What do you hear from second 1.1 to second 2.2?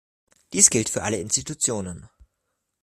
Institutionen.